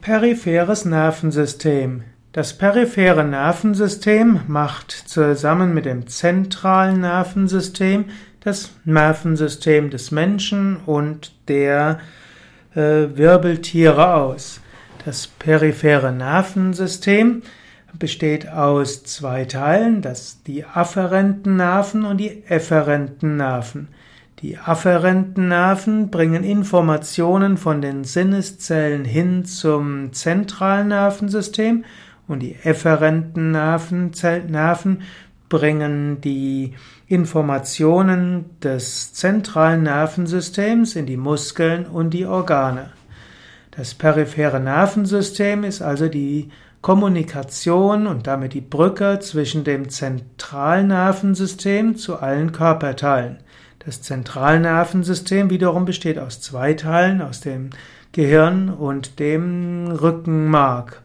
[0.00, 2.04] Peripheres Nervensystem.
[2.32, 8.06] Das periphere Nervensystem macht zusammen mit dem zentralen Nervensystem
[8.40, 12.00] das Nervensystem des Menschen und der
[12.74, 12.78] äh,
[13.14, 14.62] Wirbeltiere aus.
[15.04, 17.42] Das periphere Nervensystem
[17.98, 23.88] besteht aus zwei Teilen, das die afferenten Nerven und die efferenten Nerven.
[24.42, 31.84] Die afferenten Nerven bringen Informationen von den Sinneszellen hin zum zentralen Nervensystem
[32.26, 34.12] und die efferenten Nerven,
[34.48, 35.02] Nerven
[35.50, 36.72] bringen die
[37.06, 42.92] Informationen des zentralen Nervensystems in die Muskeln und die Organe.
[43.72, 46.48] Das periphere Nervensystem ist also die
[46.80, 53.40] Kommunikation und damit die Brücke zwischen dem Zentralnervensystem zu allen Körperteilen.
[53.80, 57.70] Das Zentralnervensystem wiederum besteht aus zwei Teilen, aus dem
[58.12, 61.02] Gehirn und dem Rückenmark.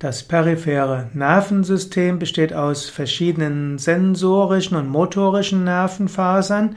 [0.00, 6.74] Das periphere Nervensystem besteht aus verschiedenen sensorischen und motorischen Nervenfasern.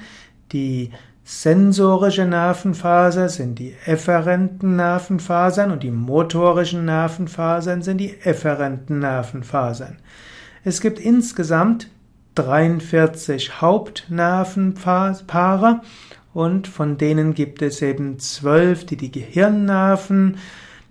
[0.51, 0.91] Die
[1.23, 9.97] sensorische Nervenfaser sind die efferenten Nervenfasern und die motorischen Nervenfasern sind die efferenten Nervenfasern.
[10.63, 11.89] Es gibt insgesamt
[12.35, 15.81] 43 Hauptnervenpaare
[16.33, 20.37] und von denen gibt es eben zwölf, die die Gehirnnerven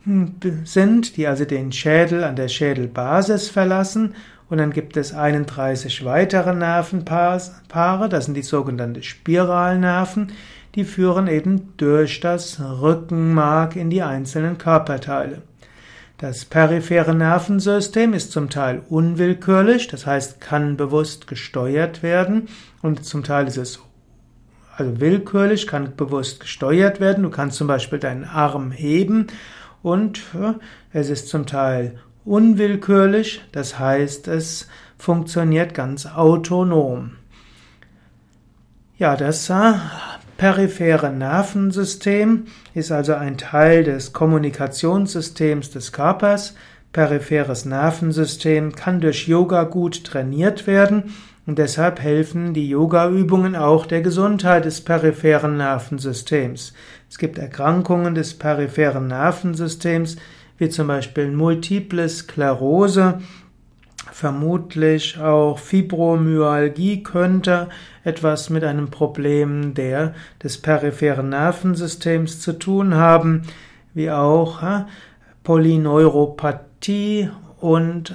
[0.05, 4.15] hm, sind, die also den Schädel an der Schädelbasis verlassen.
[4.49, 10.33] Und dann gibt es 31 weitere Nervenpaare, das sind die sogenannten Spiralnerven,
[10.75, 15.43] die führen eben durch das Rückenmark in die einzelnen Körperteile.
[16.21, 22.49] Das periphere Nervensystem ist zum Teil unwillkürlich, das heißt kann bewusst gesteuert werden
[22.83, 23.81] und zum Teil ist es
[24.77, 27.23] also willkürlich, kann bewusst gesteuert werden.
[27.23, 29.29] Du kannst zum Beispiel deinen Arm heben
[29.83, 30.21] und
[30.93, 34.69] es ist zum Teil unwillkürlich, das heißt es
[34.99, 37.13] funktioniert ganz autonom.
[38.99, 39.73] Ja, das äh,
[40.41, 46.55] periphere Nervensystem ist also ein Teil des Kommunikationssystems des Körpers.
[46.95, 51.13] Peripheres Nervensystem kann durch Yoga gut trainiert werden
[51.45, 56.73] und deshalb helfen die Yoga-Übungen auch der Gesundheit des peripheren Nervensystems.
[57.11, 60.17] Es gibt Erkrankungen des peripheren Nervensystems,
[60.57, 63.19] wie zum Beispiel Multiple Sklerose,
[64.13, 67.69] Vermutlich auch Fibromyalgie könnte
[68.03, 73.43] etwas mit einem Problem der, des peripheren Nervensystems zu tun haben,
[73.95, 74.85] wie auch äh,
[75.45, 78.15] Polyneuropathie und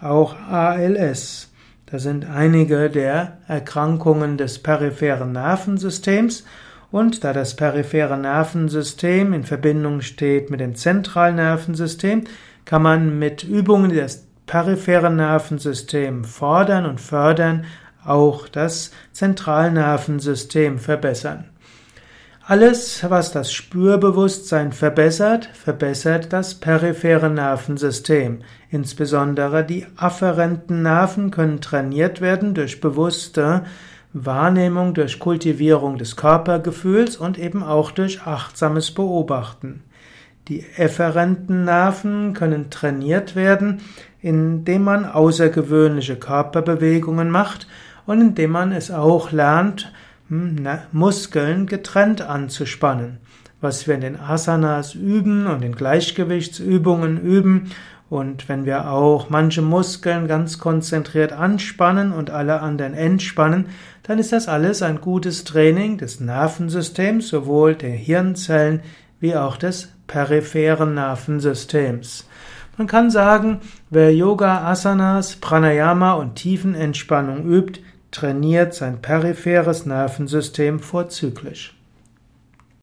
[0.00, 1.52] auch ALS.
[1.86, 6.44] Das sind einige der Erkrankungen des peripheren Nervensystems
[6.90, 12.24] und da das periphere Nervensystem in Verbindung steht mit dem zentralen Nervensystem,
[12.64, 17.64] kann man mit Übungen, die das periphere Nervensystem fordern und fördern,
[18.04, 21.50] auch das Zentralnervensystem verbessern.
[22.48, 28.42] Alles, was das Spürbewusstsein verbessert, verbessert das periphere Nervensystem.
[28.70, 33.64] Insbesondere die afferenten Nerven können trainiert werden durch bewusste
[34.12, 39.82] Wahrnehmung, durch Kultivierung des Körpergefühls und eben auch durch achtsames Beobachten.
[40.48, 43.80] Die efferenten Nerven können trainiert werden,
[44.20, 47.66] indem man außergewöhnliche Körperbewegungen macht
[48.06, 49.92] und indem man es auch lernt,
[50.28, 53.18] hm, Muskeln getrennt anzuspannen.
[53.60, 57.72] Was wir in den Asanas üben und in Gleichgewichtsübungen üben
[58.08, 63.66] und wenn wir auch manche Muskeln ganz konzentriert anspannen und alle anderen entspannen,
[64.04, 68.82] dann ist das alles ein gutes Training des Nervensystems, sowohl der Hirnzellen
[69.18, 72.26] wie auch des peripheren Nervensystems.
[72.78, 77.80] Man kann sagen, wer Yoga, Asanas, Pranayama und Tiefenentspannung übt,
[78.10, 81.75] trainiert sein peripheres Nervensystem vorzüglich.